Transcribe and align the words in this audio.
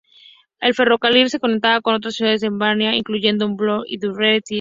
El 0.59 0.73
ferrocarril 0.73 1.29
se 1.29 1.39
conectaba 1.39 1.79
con 1.79 1.93
otras 1.93 2.15
ciudades 2.15 2.41
en 2.41 2.53
Albania, 2.53 2.95
incluyendo 2.95 3.47
Vlorë 3.55 3.83
y 3.85 3.99
Durrës. 3.99 4.43